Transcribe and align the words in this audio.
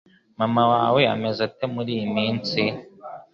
Mama 0.39 0.63
wawe 0.71 1.01
ameze 1.13 1.39
ate 1.47 1.65
muriyi 1.73 2.07
minsi? 2.15 2.61